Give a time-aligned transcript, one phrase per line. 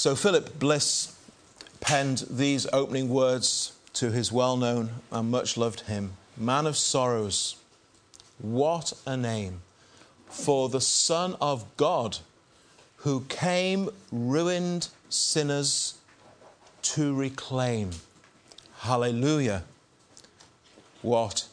[0.00, 1.14] So Philip Bliss
[1.80, 7.56] penned these opening words to his well known and much loved hymn Man of Sorrows,
[8.38, 9.60] what a name
[10.26, 12.16] for the Son of God
[12.96, 15.98] who came ruined sinners
[16.80, 17.90] to reclaim.
[18.78, 19.64] Hallelujah.
[21.02, 21.46] What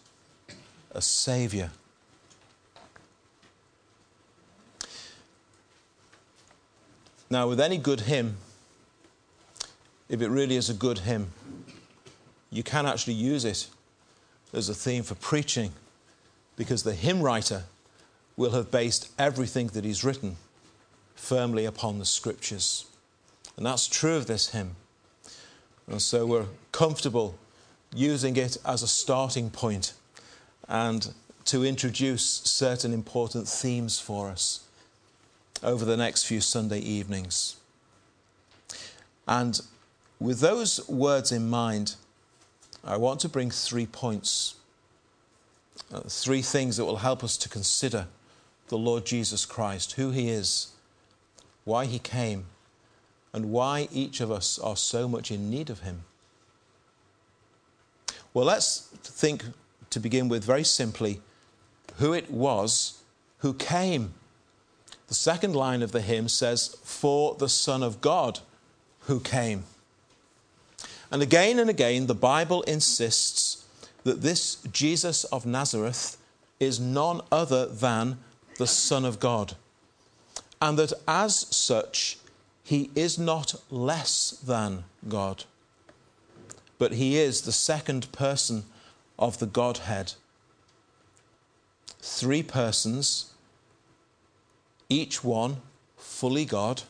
[0.92, 1.72] a Saviour.
[7.30, 8.38] Now, with any good hymn,
[10.08, 11.32] if it really is a good hymn,
[12.50, 13.68] you can actually use it
[14.54, 15.74] as a theme for preaching
[16.56, 17.64] because the hymn writer
[18.38, 20.38] will have based everything that he's written
[21.16, 22.86] firmly upon the scriptures.
[23.58, 24.76] And that's true of this hymn.
[25.88, 27.38] And so we're comfortable
[27.94, 29.94] using it as a starting point
[30.70, 31.14] and
[31.46, 34.67] to introduce certain important themes for us
[35.64, 37.58] over the next few Sunday evenings.
[39.28, 39.60] And
[40.20, 41.96] with those words in mind,
[42.84, 44.56] I want to bring three points,
[45.94, 48.08] uh, three things that will help us to consider
[48.70, 50.72] the Lord Jesus Christ, who he is,
[51.66, 52.46] why he came,
[53.34, 56.04] and why each of us are so much in need of him.
[58.34, 59.44] Well, let's think
[59.90, 61.22] to begin with very simply
[61.98, 63.02] who it was
[63.40, 64.14] who came.
[65.08, 68.40] The second line of the hymn says, For the Son of God
[69.02, 69.64] who came.
[71.12, 73.66] And again and again, the Bible insists
[74.04, 76.18] that this Jesus of Nazareth
[76.60, 78.18] is none other than
[78.58, 79.56] the Son of God,
[80.62, 82.18] and that as such,
[82.64, 85.46] he is not less than God,
[86.78, 88.66] but he is the second person
[89.18, 90.14] of the Godhead.
[92.02, 93.34] Three persons,
[94.90, 95.58] each one
[95.98, 96.84] fully God,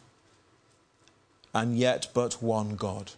[1.53, 3.11] and yet but one God.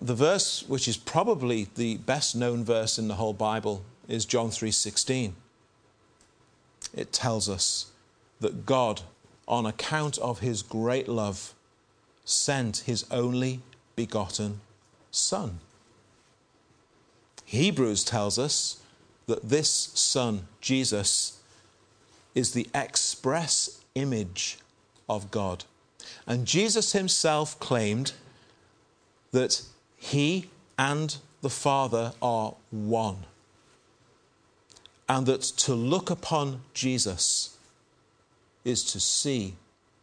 [0.00, 4.50] The verse which is probably the best known verse in the whole Bible is John
[4.50, 5.34] 3:16.
[6.94, 7.86] It tells us
[8.40, 9.02] that God
[9.46, 11.54] on account of his great love
[12.24, 13.62] sent his only
[13.96, 14.60] begotten
[15.10, 15.60] son.
[17.46, 18.80] Hebrews tells us
[19.26, 21.37] that this son Jesus
[22.38, 24.58] is the express image
[25.08, 25.64] of God.
[26.24, 28.12] And Jesus himself claimed
[29.32, 29.62] that
[29.96, 33.24] he and the Father are one.
[35.08, 37.56] And that to look upon Jesus
[38.64, 39.54] is to see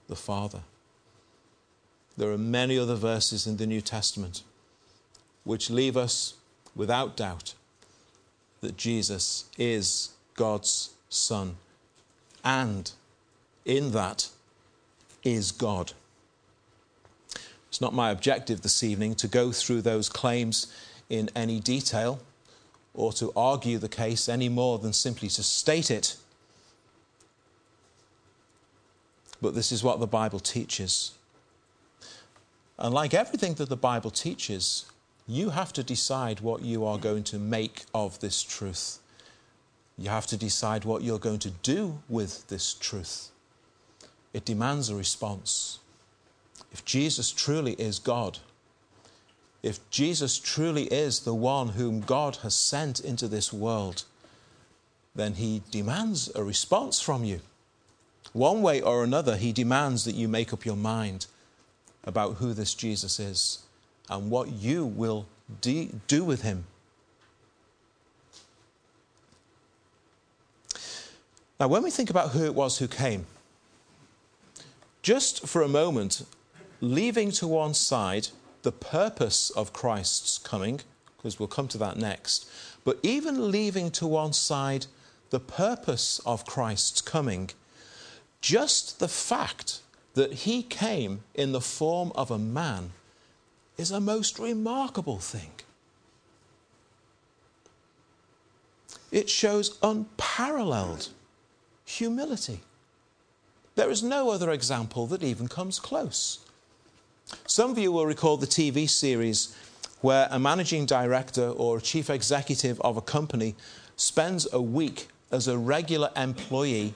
[0.09, 0.59] the Father.
[2.17, 4.43] There are many other verses in the New Testament
[5.45, 6.33] which leave us
[6.75, 7.53] without doubt
[8.59, 11.55] that Jesus is God's Son,
[12.45, 12.91] and
[13.65, 14.29] in that
[15.23, 15.93] is God.
[17.67, 20.73] It's not my objective this evening to go through those claims
[21.09, 22.21] in any detail
[22.93, 26.15] or to argue the case any more than simply to state it.
[29.41, 31.11] But this is what the Bible teaches.
[32.77, 34.85] And like everything that the Bible teaches,
[35.27, 38.99] you have to decide what you are going to make of this truth.
[39.97, 43.29] You have to decide what you're going to do with this truth.
[44.33, 45.79] It demands a response.
[46.71, 48.39] If Jesus truly is God,
[49.63, 54.03] if Jesus truly is the one whom God has sent into this world,
[55.15, 57.39] then he demands a response from you.
[58.33, 61.27] One way or another, he demands that you make up your mind
[62.03, 63.63] about who this Jesus is
[64.09, 65.25] and what you will
[65.61, 66.65] de- do with him.
[71.59, 73.25] Now, when we think about who it was who came,
[75.01, 76.25] just for a moment,
[76.81, 78.29] leaving to one side
[78.63, 80.81] the purpose of Christ's coming,
[81.15, 82.49] because we'll come to that next,
[82.83, 84.87] but even leaving to one side
[85.29, 87.51] the purpose of Christ's coming,
[88.41, 89.81] just the fact
[90.13, 92.91] that he came in the form of a man
[93.77, 95.51] is a most remarkable thing.
[99.11, 101.09] It shows unparalleled
[101.85, 102.61] humility.
[103.75, 106.39] There is no other example that even comes close.
[107.45, 109.55] Some of you will recall the TV series
[110.01, 113.55] where a managing director or chief executive of a company
[113.95, 116.93] spends a week as a regular employee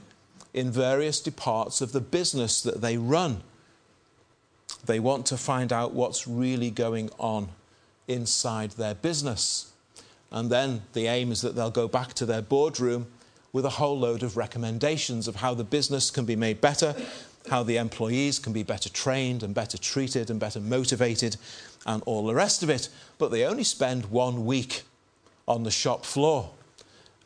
[0.54, 3.42] in various departs of the business that they run.
[4.86, 7.50] They want to find out what's really going on
[8.08, 9.72] inside their business.
[10.32, 13.08] And then the aim is that they'll go back to their boardroom
[13.52, 16.96] with a whole load of recommendations of how the business can be made better
[17.50, 21.38] how the employees can be better trained and better treated and better motivated
[21.86, 22.90] and all the rest of it.
[23.18, 24.84] But they only spend one week
[25.48, 26.52] on the shop floor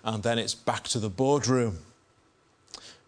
[0.03, 1.79] and then it's back to the boardroom.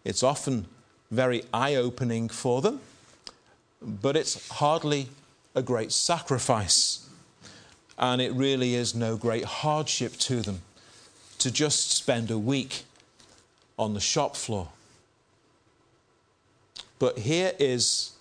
[0.04, 0.66] It's often
[1.10, 2.80] very eye opening for them,
[3.80, 5.08] but it's hardly
[5.54, 7.08] a great sacrifice.
[7.98, 10.60] And it really is no great hardship to them
[11.38, 12.84] to just spend a week
[13.78, 14.68] on the shop floor.
[16.98, 18.12] But here is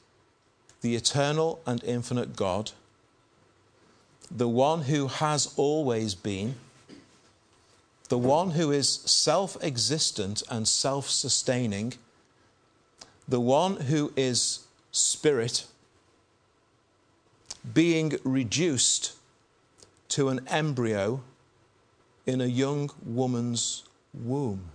[0.82, 2.72] the eternal and infinite God,
[4.30, 6.56] the one who has always been,
[8.10, 11.94] the one who is self existent and self sustaining,
[13.28, 14.60] the one who is
[14.92, 15.66] spirit,
[17.74, 19.14] being reduced
[20.10, 21.22] to an embryo
[22.26, 24.72] in a young woman's womb.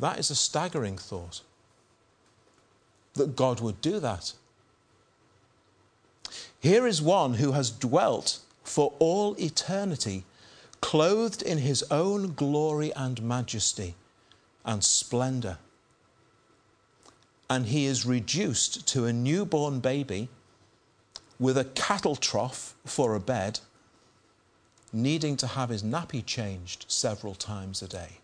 [0.00, 1.42] That is a staggering thought
[3.14, 4.32] that God would do that.
[6.60, 10.24] Here is one who has dwelt for all eternity,
[10.80, 13.94] clothed in his own glory and majesty
[14.64, 15.58] and splendor.
[17.50, 20.28] And he is reduced to a newborn baby
[21.38, 23.60] with a cattle trough for a bed,
[24.92, 28.18] needing to have his nappy changed several times a day.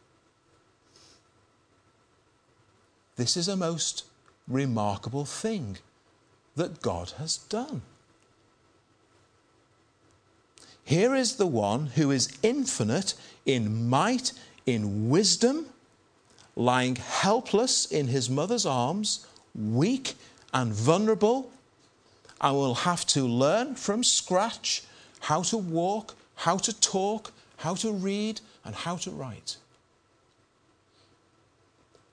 [3.16, 4.04] This is a most
[4.48, 5.78] remarkable thing
[6.56, 7.82] that God has done.
[10.84, 13.14] Here is the one who is infinite
[13.46, 14.32] in might,
[14.66, 15.66] in wisdom,
[16.56, 20.14] lying helpless in his mother's arms, weak
[20.52, 21.50] and vulnerable,
[22.40, 24.82] and will have to learn from scratch
[25.20, 29.56] how to walk, how to talk, how to read, and how to write.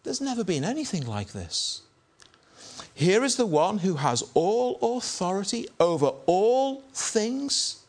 [0.03, 1.81] There's never been anything like this.
[2.93, 7.83] Here is the one who has all authority over all things,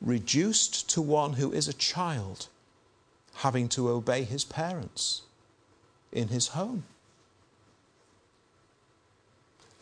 [0.00, 2.48] reduced to one who is a child,
[3.36, 5.22] having to obey his parents
[6.12, 6.84] in his home.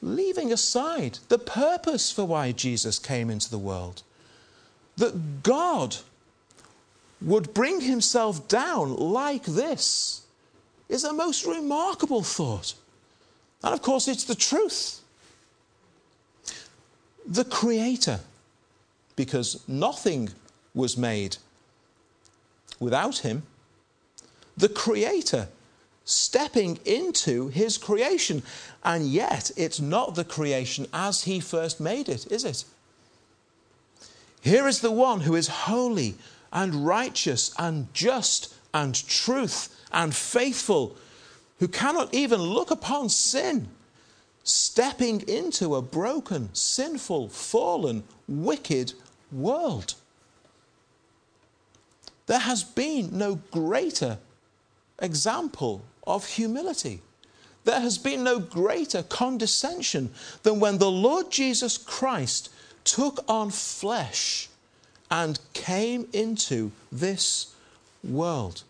[0.01, 4.03] Leaving aside the purpose for why Jesus came into the world,
[4.97, 5.97] that God
[7.21, 10.24] would bring himself down like this
[10.89, 12.75] is a most remarkable thought.
[13.63, 15.01] And of course, it's the truth.
[17.27, 18.21] The Creator,
[19.17, 20.31] because nothing
[20.75, 21.39] was made
[22.79, 23.45] without Him,
[24.57, 25.49] the Creator
[26.05, 28.43] stepping into His creation.
[28.85, 32.65] And yet, it's not the creation as He first made it, is it?
[34.43, 36.17] Here is the one who is holy
[36.53, 40.97] and righteous and just and truth and faithful,
[41.61, 43.69] who cannot even look upon sin,
[44.43, 48.93] stepping into a broken, sinful, fallen, wicked
[49.33, 49.95] world.
[52.27, 54.19] There has been no greater
[54.99, 57.01] example of humility.
[57.65, 60.13] There has been no greater condescension
[60.43, 62.51] than when the Lord Jesus Christ
[62.83, 64.49] took on flesh
[65.11, 67.55] and came into this
[68.03, 68.65] world.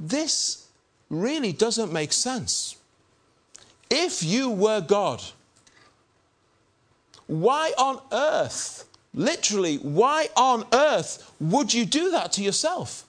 [0.00, 0.66] This
[1.10, 2.76] really doesn't make sense.
[3.90, 5.22] If you were God,
[7.26, 13.04] why on earth, literally, why on earth would you do that to yourself?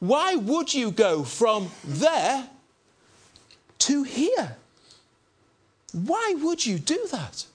[0.00, 2.48] Why would you go from there
[3.78, 4.56] to here?
[5.92, 7.46] Why would you do that?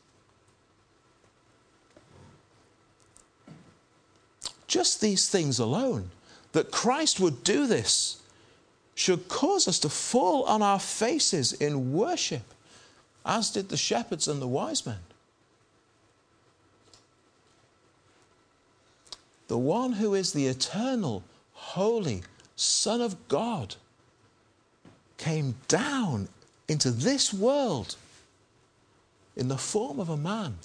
[4.67, 6.10] Just these things alone
[6.55, 8.21] that Christ would do this
[8.95, 12.53] should cause us to fall on our faces in worship,
[13.25, 15.00] as did the shepherds and the wise men.
[19.50, 22.24] The one who is the eternal, holy
[22.55, 23.75] Son of God
[25.17, 26.29] came down
[26.69, 27.97] into this world
[29.35, 30.55] in the form of a man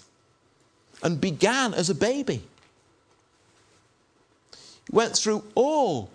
[1.02, 2.44] and began as a baby
[4.90, 6.11] went through all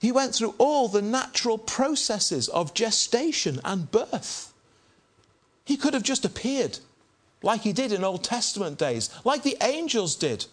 [0.00, 4.52] he went through all the natural processes of gestation and birth.
[5.64, 6.78] He could have just appeared
[7.42, 10.46] like he did in Old Testament days, like the angels did.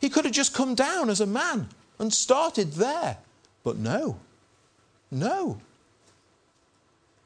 [0.00, 1.68] He could have just come down as a man
[1.98, 3.18] and started there.
[3.64, 4.18] But no,
[5.10, 5.60] no,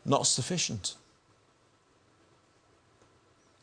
[0.05, 0.95] not sufficient.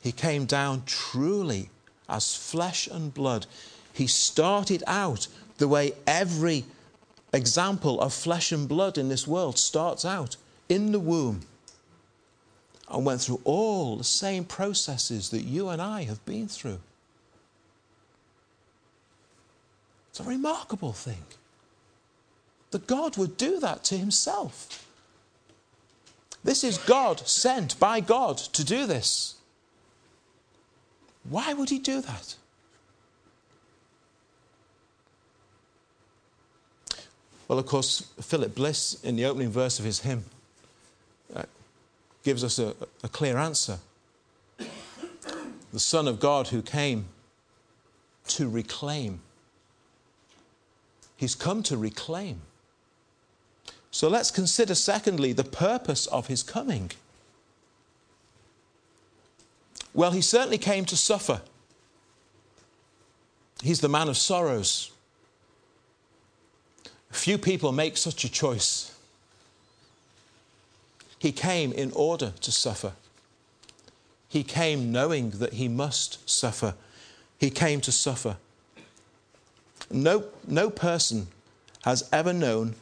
[0.01, 1.69] He came down truly
[2.07, 3.47] as flesh and blood
[3.99, 5.27] he started out
[5.57, 6.63] the way every
[7.33, 10.37] example of flesh and blood in this world starts out
[10.69, 11.41] in the womb
[12.89, 16.79] and went through all the same processes that you and I have been through.
[20.09, 21.25] It's a remarkable thing
[22.71, 24.87] that God would do that to himself.
[26.41, 29.35] This is God sent by God to do this.
[31.29, 32.35] Why would he do that?
[37.49, 40.23] Well, of course, Philip Bliss, in the opening verse of his hymn,
[41.35, 41.43] uh,
[42.23, 43.79] gives us a, a clear answer.
[45.73, 47.05] The Son of God who came
[48.27, 49.21] to reclaim.
[51.17, 52.41] He's come to reclaim.
[53.89, 56.91] So let's consider, secondly, the purpose of his coming.
[59.95, 61.41] Well, he certainly came to suffer.
[63.63, 64.91] He's the man of sorrows.
[67.11, 68.95] Few people make such a choice.
[71.17, 72.93] He came in order to suffer.
[74.29, 76.75] He came knowing that he must suffer.
[77.39, 78.37] He came to suffer.
[79.91, 81.27] No, no person
[81.83, 82.75] has ever known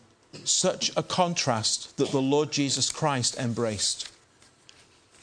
[0.43, 4.11] such a contrast that the Lord Jesus Christ embraced.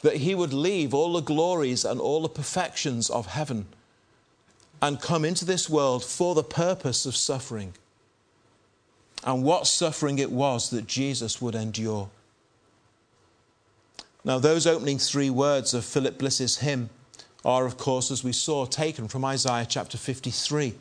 [0.02, 3.66] That he would leave all the glories and all the perfections of heaven
[4.80, 7.74] and come into this world for the purpose of suffering.
[9.24, 12.10] And what suffering it was that Jesus would endure.
[14.22, 16.90] Now, those opening three words of Philip Bliss's hymn
[17.42, 20.74] are, of course, as we saw, taken from Isaiah chapter 53,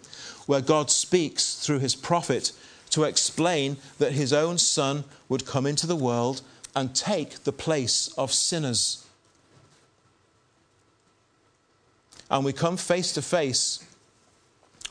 [0.45, 2.51] where God speaks through his prophet
[2.89, 6.41] to explain that his own son would come into the world
[6.75, 9.05] and take the place of sinners.
[12.29, 13.85] And we come face to face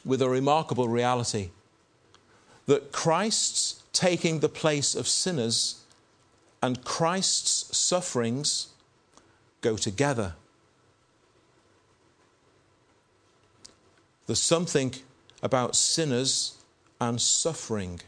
[0.04, 1.50] with a remarkable reality
[2.66, 5.80] that Christ's taking the place of sinners
[6.62, 8.68] and Christ's sufferings
[9.60, 10.34] go together.
[14.26, 14.94] There's something
[15.42, 16.56] about sinners
[17.00, 18.00] and suffering.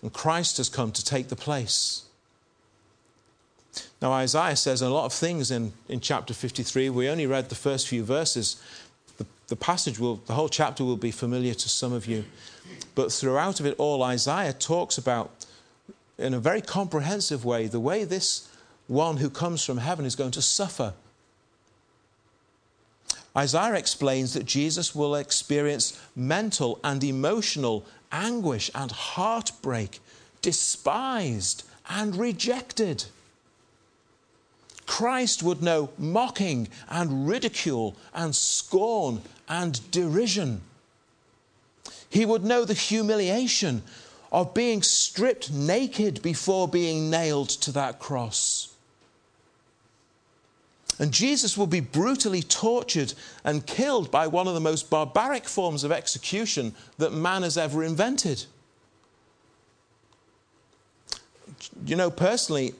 [0.00, 2.04] And Christ has come to take the place.
[4.00, 6.90] Now, Isaiah says a lot of things in, in chapter 53.
[6.90, 8.62] We only read the first few verses.
[9.48, 12.24] The, passage will, the whole chapter will be familiar to some of you.
[12.94, 15.46] But throughout of it all, Isaiah talks about,
[16.18, 18.48] in a very comprehensive way, the way this
[18.86, 20.94] one who comes from heaven is going to suffer
[23.36, 29.98] Isaiah explains that Jesus will experience mental and emotional anguish and heartbreak,
[30.40, 33.04] despised and rejected.
[34.86, 40.60] Christ would know mocking and ridicule and scorn and derision.
[42.08, 43.82] He would know the humiliation
[44.30, 48.74] of being stripped naked before being nailed to that cross.
[50.98, 55.82] And Jesus will be brutally tortured and killed by one of the most barbaric forms
[55.82, 58.44] of execution that man has ever invented.
[61.84, 62.74] You know, personally,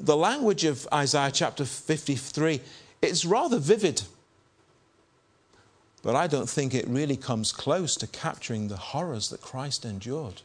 [0.00, 2.60] the language of Isaiah chapter 53
[3.04, 4.02] it's rather vivid.
[6.02, 10.42] But I don't think it really comes close to capturing the horrors that Christ endured.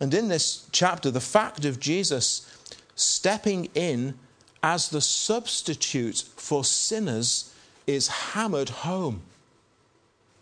[0.00, 2.46] And in this chapter, the fact of Jesus
[2.94, 4.14] stepping in
[4.62, 7.54] as the substitute for sinners
[7.86, 9.22] is hammered home.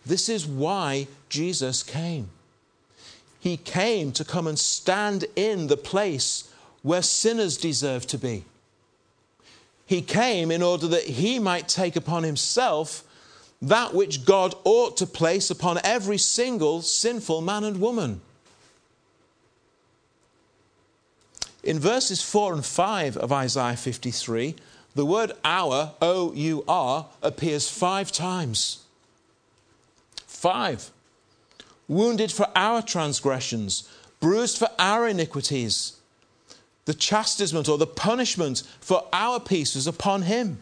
[0.05, 2.31] This is why Jesus came.
[3.47, 6.51] He came to come and stand in the place
[6.83, 8.45] where sinners deserve to be.
[9.87, 13.05] He came in order that he might take upon himself
[13.63, 18.21] that which God ought to place upon every single sinful man and woman.
[21.63, 24.57] In verses 4 and 5 of Isaiah 53,
[24.97, 28.83] the word our, O U R, appears five times.
[30.27, 30.91] Five.
[31.89, 33.89] Wounded for our transgressions,
[34.21, 35.97] bruised for our iniquities.
[36.85, 40.59] The chastisement or the punishment for our peace was upon him.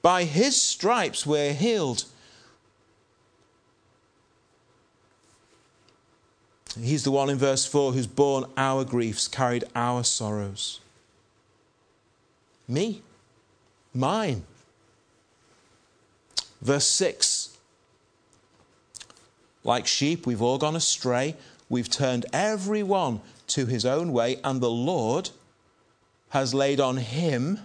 [0.00, 2.04] By his stripes we're healed.
[6.80, 10.80] He's the one in verse 4 who's borne our griefs, carried our sorrows.
[12.66, 13.02] Me,
[13.92, 14.44] mine.
[16.62, 17.51] Verse 6
[19.64, 21.36] Like sheep, we've all gone astray.
[21.68, 25.30] We've turned every one to his own way, and the Lord
[26.30, 27.60] has laid on him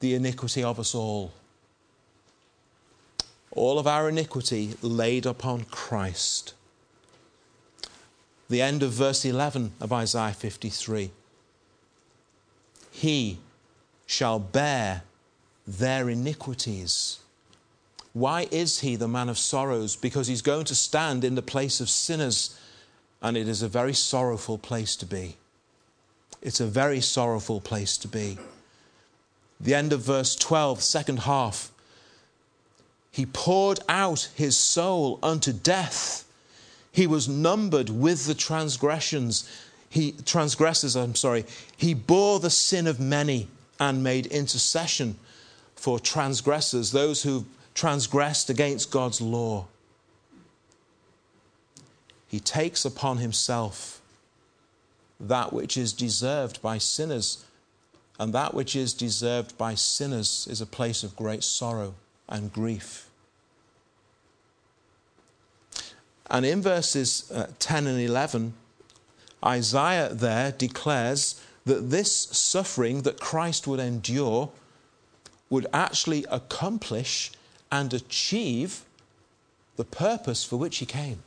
[0.00, 1.32] the iniquity of us all.
[3.52, 6.54] all of our iniquity laid upon Christ.
[8.48, 11.10] The end of verse 11 of Isaiah 53.
[12.92, 13.38] He
[14.06, 15.02] shall bear
[15.66, 17.18] their iniquities.
[18.12, 19.96] Why is he the man of sorrows?
[19.96, 22.58] Because he's going to stand in the place of sinners,
[23.22, 25.36] and it is a very sorrowful place to be.
[26.42, 28.38] It's a very sorrowful place to be.
[29.60, 31.70] The end of verse 12, second half.
[33.12, 36.24] He poured out his soul unto death.
[36.92, 39.48] He was numbered with the transgressions.
[39.88, 41.44] He transgressors, I'm sorry.
[41.76, 43.48] He bore the sin of many
[43.78, 45.16] and made intercession
[45.74, 49.66] for transgressors, those who transgressed against God's law.
[52.26, 54.00] He takes upon himself
[55.18, 57.44] that which is deserved by sinners,
[58.18, 61.94] and that which is deserved by sinners is a place of great sorrow
[62.28, 63.08] and grief.
[66.30, 68.54] And in verses uh, 10 and 11,
[69.44, 74.50] Isaiah there declares that this suffering that Christ would endure
[75.50, 77.32] would actually accomplish
[77.70, 78.82] and achieve
[79.76, 81.22] the purpose for which he came.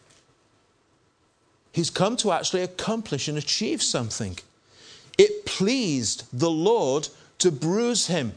[1.72, 4.38] He's come to actually accomplish and achieve something.
[5.18, 7.10] It pleased the Lord
[7.40, 8.34] to bruise him.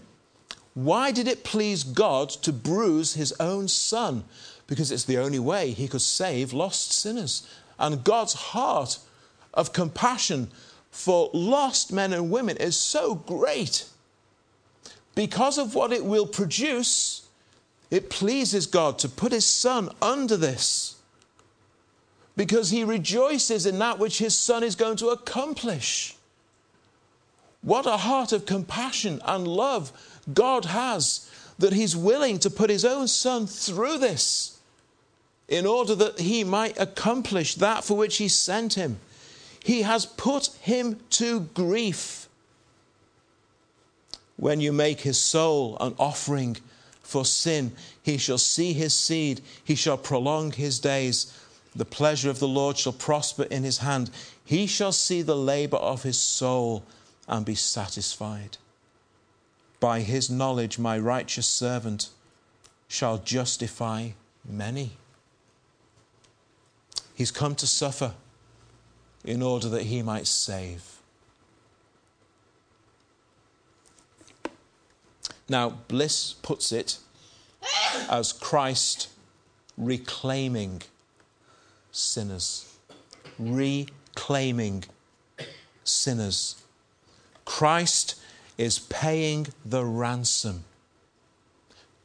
[0.75, 4.25] Why did it please God to bruise his own son?
[4.67, 7.47] Because it's the only way he could save lost sinners.
[7.79, 8.99] And God's heart
[9.55, 10.51] of compassion
[10.91, 13.85] for lost men and women is so great.
[15.15, 17.26] Because of what it will produce,
[17.91, 20.97] it pleases God to put his son under this
[22.37, 26.17] because he rejoices in that which his son is going to accomplish.
[27.63, 29.93] What a heart of compassion and love
[30.33, 34.59] God has that he's willing to put his own son through this
[35.49, 38.99] in order that he might accomplish that for which he sent him.
[39.65, 42.29] He has put him to grief.
[44.37, 46.59] When you make his soul an offering
[47.07, 47.73] for sin.
[48.03, 51.33] He shall see his seed, he shall prolong his days.
[51.75, 54.11] The pleasure of the Lord shall prosper in his hand.
[54.45, 56.85] He shall see the labor of his soul
[57.29, 58.57] and be satisfied.
[59.79, 62.09] By his knowledge, my righteous servant
[62.89, 64.11] shall justify
[64.45, 64.93] many.
[67.15, 68.15] He's come to suffer
[69.25, 70.96] in order that he might save.
[75.49, 76.99] Now, Bliss puts it
[78.11, 79.09] as Christ
[79.77, 80.83] reclaiming
[81.93, 82.77] sinners.
[83.39, 84.85] Reclaiming
[85.85, 86.63] sinners.
[87.45, 88.21] Christ
[88.59, 90.65] is paying the ransom.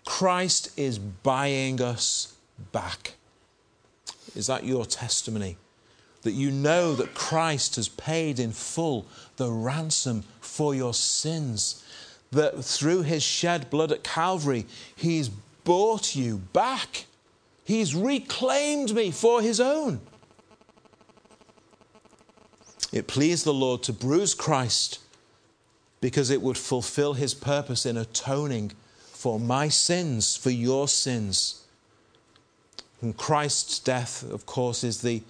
[0.05, 2.35] Christ is buying us
[2.71, 3.15] back.
[4.35, 5.57] Is that your testimony?
[6.21, 11.83] That you know that Christ has paid in full the ransom for your sins
[12.31, 14.65] that through his shed blood at Calvary,
[14.95, 15.29] he's
[15.63, 17.05] bought you back.
[17.63, 20.01] He's reclaimed me for his own.
[22.91, 24.99] It pleased the Lord to bruise Christ
[26.01, 31.63] because it would fulfill his purpose in atoning for my sins, for your sins.
[33.01, 35.21] And Christ's death, of course, is the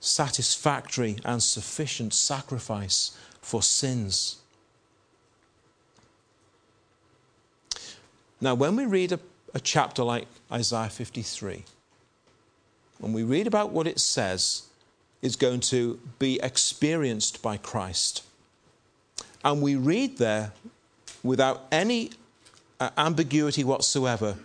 [0.00, 4.36] satisfactory and sufficient sacrifice for sins.
[8.40, 9.20] Now, when we read a,
[9.54, 11.64] a chapter like Isaiah 53,
[12.98, 14.62] when we read about what it says
[15.22, 18.24] is going to be experienced by Christ,
[19.44, 20.52] and we read there
[21.22, 22.10] without any
[22.78, 24.36] uh, ambiguity whatsoever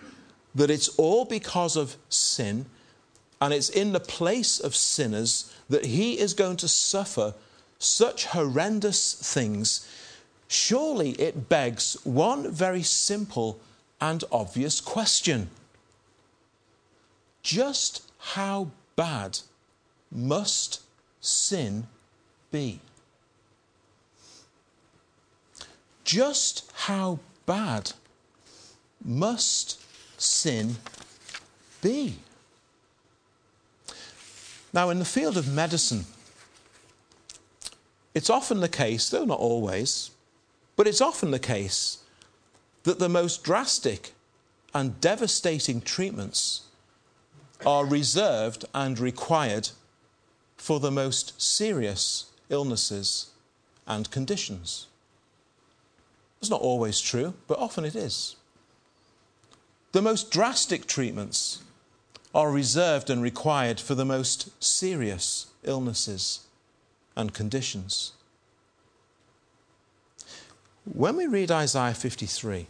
[0.56, 2.66] that it's all because of sin
[3.42, 7.34] and it's in the place of sinners that he is going to suffer
[7.78, 9.88] such horrendous things,
[10.48, 13.60] surely it begs one very simple
[14.04, 15.50] and obvious question
[17.42, 19.39] Just how bad
[20.12, 20.82] must
[21.22, 21.88] sin
[22.52, 22.80] be?
[26.04, 27.94] Just how bad
[29.04, 29.80] must
[30.20, 30.76] sin
[31.82, 32.18] be?
[34.74, 36.06] Now, in the field of medicine,
[38.13, 40.12] it's often the case, though not always,
[40.76, 42.03] but it's often the case
[42.84, 44.13] that the most drastic
[44.74, 46.63] and devastating treatments
[47.65, 49.69] are reserved and required
[50.58, 53.32] for the most serious illnesses
[53.88, 54.88] and conditions.
[56.39, 58.36] It's not always true, but often it is.
[59.93, 61.62] The most drastic treatments
[62.34, 66.41] are reserved and required for the most serious illnesses
[67.15, 68.13] and conditions.
[70.86, 72.67] When we read Isaiah 53,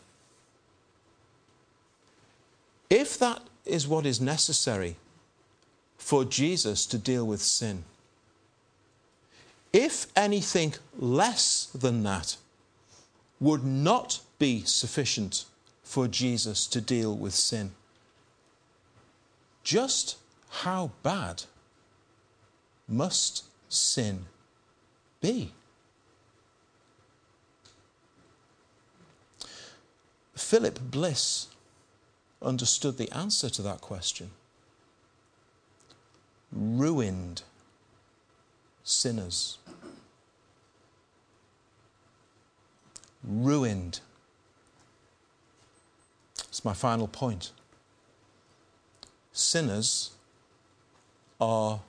[2.89, 4.97] if that is what is necessary
[5.97, 7.85] for Jesus to deal with sin,
[9.71, 12.37] if anything less than that
[13.39, 15.45] would not be sufficient
[15.83, 17.71] for Jesus to deal with sin,
[19.63, 20.17] just
[20.49, 21.43] how bad
[22.87, 24.25] must sin
[25.19, 25.51] be?
[30.35, 31.47] Philip Bliss
[32.41, 34.31] understood the answer to that question.
[36.51, 37.43] Ruined
[38.83, 39.57] sinners.
[43.23, 44.01] Ruined.
[46.49, 47.51] It's my final point.
[49.31, 50.11] Sinners
[51.39, 51.79] are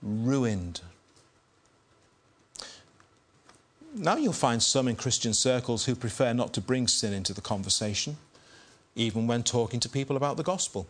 [0.00, 0.80] ruined.
[3.98, 7.40] Now you'll find some in Christian circles who prefer not to bring sin into the
[7.40, 8.18] conversation,
[8.94, 10.86] even when talking to people about the gospel.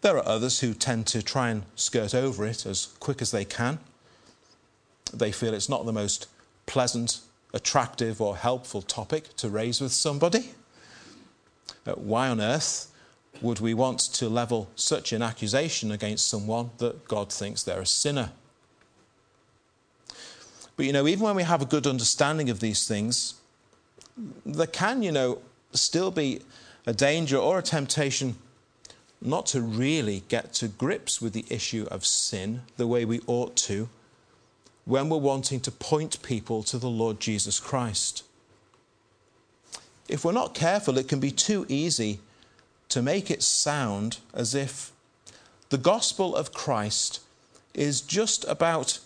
[0.00, 3.44] There are others who tend to try and skirt over it as quick as they
[3.44, 3.80] can.
[5.12, 6.26] They feel it's not the most
[6.64, 7.20] pleasant,
[7.52, 10.54] attractive, or helpful topic to raise with somebody.
[11.86, 12.90] Uh, why on earth
[13.42, 17.86] would we want to level such an accusation against someone that God thinks they're a
[17.86, 18.32] sinner?
[20.76, 23.34] But you know, even when we have a good understanding of these things,
[24.44, 25.38] there can, you know,
[25.72, 26.40] still be
[26.86, 28.36] a danger or a temptation
[29.20, 33.56] not to really get to grips with the issue of sin the way we ought
[33.56, 33.88] to
[34.84, 38.24] when we're wanting to point people to the Lord Jesus Christ.
[40.08, 42.18] If we're not careful, it can be too easy
[42.88, 44.92] to make it sound as if
[45.70, 47.20] the gospel of Christ
[47.72, 48.98] is just about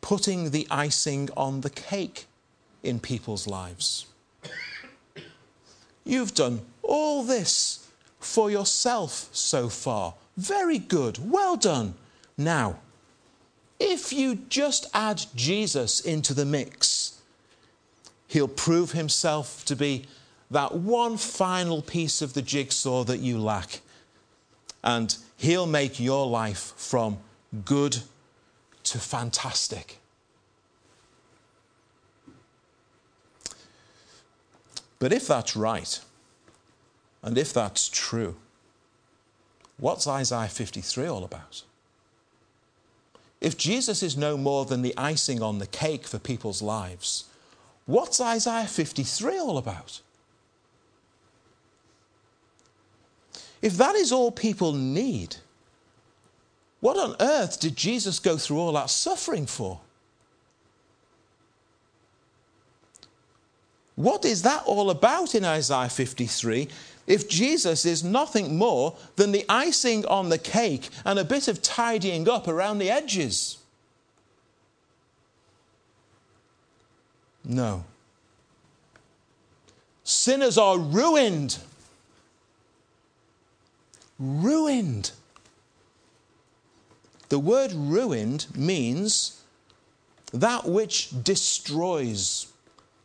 [0.00, 2.26] putting the icing on the cake
[2.82, 4.06] in people's lives.
[6.04, 7.86] You've done all this
[8.18, 10.14] for yourself so far.
[10.36, 11.30] Very good.
[11.30, 11.94] Well done.
[12.36, 12.78] Now,
[13.78, 17.20] if you just add Jesus into the mix,
[18.26, 20.06] he'll prove himself to be
[20.50, 23.80] that one final piece of the jigsaw that you lack.
[24.82, 27.18] And he'll make your life from
[27.64, 27.98] good
[28.90, 29.98] to fantastic.
[34.98, 36.00] But if that's right,
[37.22, 38.36] and if that's true,
[39.78, 41.62] what's Isaiah 53 all about?
[43.40, 47.24] If Jesus is no more than the icing on the cake for people's lives,
[47.86, 50.00] what's Isaiah 53 all about?
[53.62, 55.36] If that is all people need,
[56.80, 59.80] what on earth did Jesus go through all that suffering for?
[63.96, 66.68] What is that all about in Isaiah 53
[67.08, 71.62] if Jesus is nothing more than the icing on the cake and a bit of
[71.62, 73.58] tidying up around the edges?
[77.44, 77.82] No.
[80.04, 81.58] Sinners are ruined.
[84.18, 85.10] Ruined.
[87.28, 89.42] The word ruined means
[90.32, 92.46] that which destroys,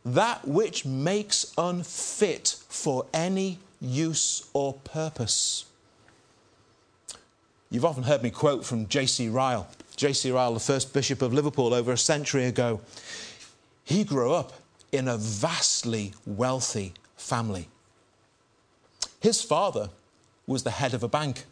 [0.04, 5.66] that which makes unfit for any use or purpose.
[7.70, 9.28] You've often heard me quote from J.C.
[9.28, 9.68] Ryle.
[9.96, 10.30] J.C.
[10.30, 12.80] Ryle, the first Bishop of Liverpool over a century ago.
[13.84, 14.52] He grew up
[14.92, 17.68] in a vastly wealthy family.
[19.20, 19.90] His father
[20.46, 21.44] was the head of a bank.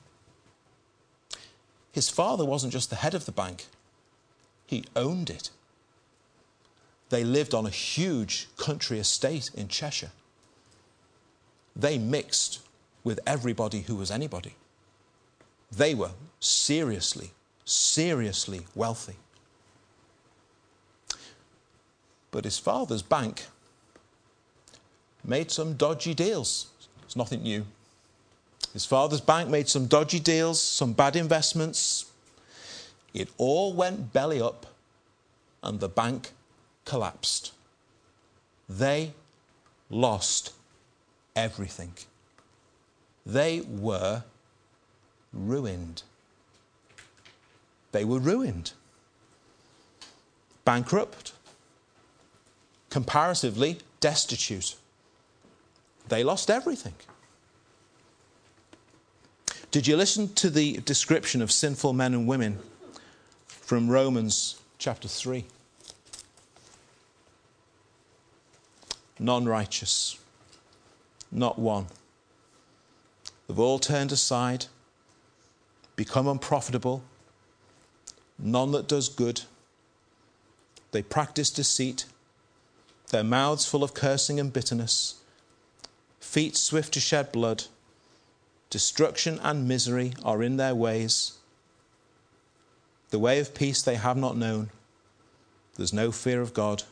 [1.92, 3.66] His father wasn't just the head of the bank,
[4.66, 5.50] he owned it.
[7.10, 10.12] They lived on a huge country estate in Cheshire.
[11.76, 12.60] They mixed
[13.04, 14.54] with everybody who was anybody.
[15.70, 17.32] They were seriously,
[17.66, 19.16] seriously wealthy.
[22.30, 23.44] But his father's bank
[25.22, 26.68] made some dodgy deals.
[27.04, 27.66] It's nothing new.
[28.72, 32.10] His father's bank made some dodgy deals, some bad investments.
[33.12, 34.66] It all went belly up,
[35.62, 36.30] and the bank
[36.84, 37.52] collapsed.
[38.68, 39.12] They
[39.90, 40.52] lost
[41.36, 41.92] everything.
[43.26, 44.24] They were
[45.32, 46.02] ruined.
[47.92, 48.72] They were ruined.
[50.64, 51.32] Bankrupt.
[52.88, 54.76] Comparatively destitute.
[56.08, 56.94] They lost everything.
[59.72, 62.58] Did you listen to the description of sinful men and women
[63.46, 65.46] from Romans chapter 3?
[69.18, 70.18] None righteous,
[71.30, 71.86] not one.
[73.48, 74.66] They've all turned aside,
[75.96, 77.02] become unprofitable,
[78.38, 79.40] none that does good.
[80.90, 82.04] They practice deceit,
[83.08, 85.14] their mouths full of cursing and bitterness,
[86.20, 87.64] feet swift to shed blood.
[88.72, 91.32] Destruction and misery are in their ways.
[93.10, 94.70] The way of peace they have not known.
[95.76, 96.84] There's no fear of God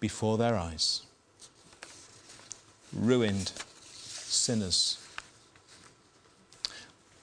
[0.00, 1.02] before their eyes.
[2.94, 3.52] Ruined
[3.92, 4.96] sinners.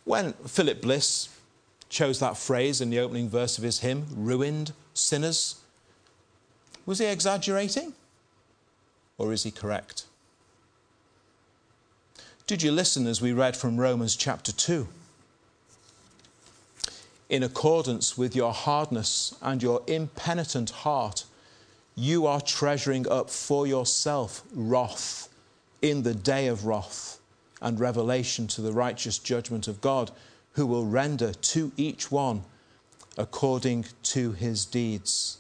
[0.06, 1.28] When Philip Bliss
[1.90, 5.56] chose that phrase in the opening verse of his hymn, ruined sinners,
[6.86, 7.94] was he exaggerating
[9.18, 10.06] or is he correct?
[12.52, 14.86] Did you listen as we read from Romans chapter 2?
[17.30, 21.24] In accordance with your hardness and your impenitent heart,
[21.96, 25.30] you are treasuring up for yourself wrath
[25.82, 27.20] in the day of wrath
[27.62, 30.12] and revelation to the righteous judgment of God,
[30.56, 32.44] who will render to each one
[33.18, 35.38] according to his deeds.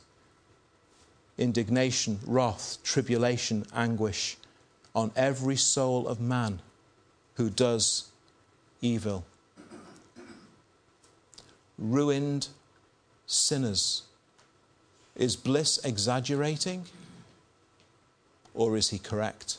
[1.37, 4.37] Indignation, wrath, tribulation, anguish
[4.95, 6.61] on every soul of man
[7.35, 8.11] who does
[8.81, 9.25] evil.
[11.77, 12.47] Ruined
[13.25, 14.03] sinners.
[15.15, 16.85] Is Bliss exaggerating
[18.53, 19.57] or is he correct?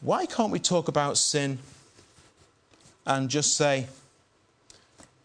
[0.00, 1.58] Why can't we talk about sin
[3.06, 3.86] and just say,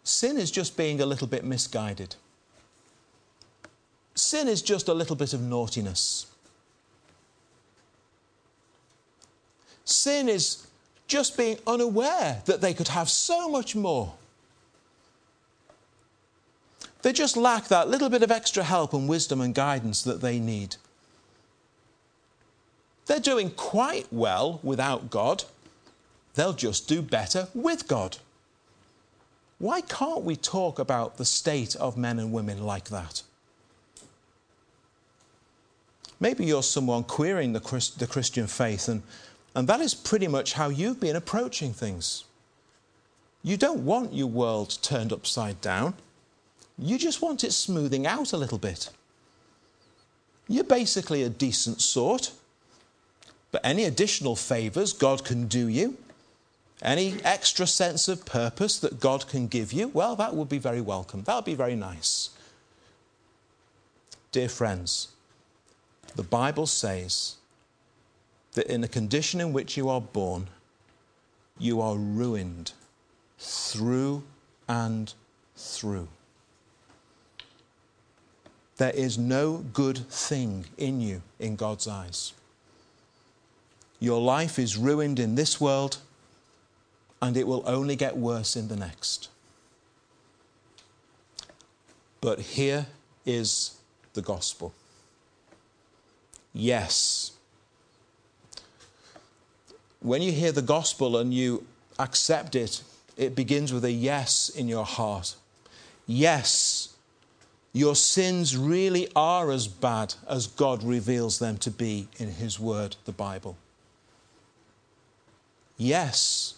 [0.04, 2.16] sin is just being a little bit misguided?
[4.14, 6.26] Sin is just a little bit of naughtiness.
[9.86, 10.66] Sin is
[11.06, 14.12] just being unaware that they could have so much more.
[17.02, 20.40] They just lack that little bit of extra help and wisdom and guidance that they
[20.40, 20.76] need.
[23.06, 25.44] They're doing quite well without God.
[26.34, 28.18] They'll just do better with God.
[29.58, 33.22] Why can't we talk about the state of men and women like that?
[36.18, 39.02] Maybe you're someone querying the, Christ, the Christian faith, and,
[39.56, 42.24] and that is pretty much how you've been approaching things.
[43.42, 45.94] You don't want your world turned upside down,
[46.78, 48.90] you just want it smoothing out a little bit.
[50.46, 52.32] You're basically a decent sort.
[53.50, 55.96] But any additional favours God can do you,
[56.82, 60.82] any extra sense of purpose that God can give you, well, that would be very
[60.82, 61.22] welcome.
[61.22, 62.30] That would be very nice.
[64.32, 65.08] Dear friends,
[66.14, 67.36] the Bible says
[68.56, 70.48] that in the condition in which you are born,
[71.58, 72.72] you are ruined
[73.38, 74.24] through
[74.66, 75.12] and
[75.54, 76.08] through.
[78.78, 82.32] There is no good thing in you in God's eyes.
[84.00, 85.98] Your life is ruined in this world,
[87.20, 89.28] and it will only get worse in the next.
[92.22, 92.86] But here
[93.26, 93.76] is
[94.14, 94.72] the gospel.
[96.54, 97.35] Yes.
[100.00, 101.66] When you hear the gospel and you
[101.98, 102.82] accept it,
[103.16, 105.34] it begins with a yes in your heart.
[106.06, 106.94] Yes,
[107.72, 112.96] your sins really are as bad as God reveals them to be in His Word,
[113.04, 113.56] the Bible.
[115.76, 116.54] Yes,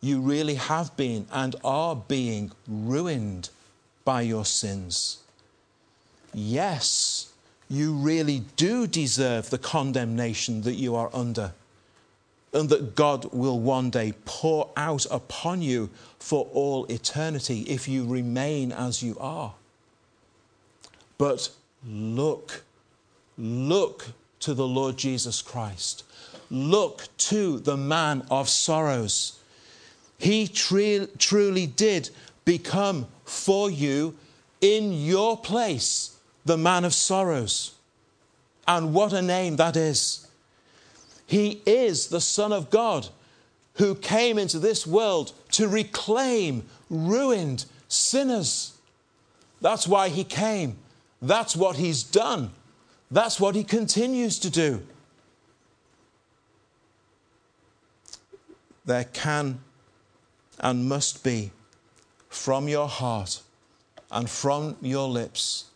[0.00, 3.50] you really have been and are being ruined
[4.04, 5.18] by your sins.
[6.32, 7.32] Yes,
[7.68, 11.52] you really do deserve the condemnation that you are under,
[12.52, 18.06] and that God will one day pour out upon you for all eternity if you
[18.06, 19.54] remain as you are.
[21.18, 21.50] But
[21.86, 22.62] look,
[23.36, 24.06] look
[24.40, 26.04] to the Lord Jesus Christ
[26.50, 29.38] look to the man of sorrows.
[30.18, 32.10] He truly did
[32.44, 34.16] become for you
[34.60, 37.74] in your place the man of sorrows.
[38.66, 40.27] And what a name that is!
[41.28, 43.08] He is the Son of God
[43.74, 48.76] who came into this world to reclaim ruined sinners.
[49.60, 50.78] That's why he came.
[51.22, 52.50] That's what he's done.
[53.12, 54.82] That's what he continues to do.
[58.88, 59.60] there can
[60.58, 61.52] and must be
[62.30, 63.42] from your heart
[64.10, 65.66] and from your lips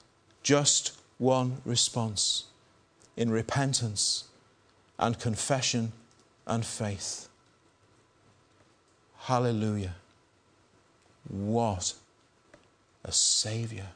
[0.43, 2.45] just one response
[3.17, 4.25] in repentance
[5.03, 5.93] and confession
[6.47, 7.29] and faith.
[9.19, 9.97] Hallelujah.
[11.29, 11.95] What
[13.05, 13.89] a Saviour.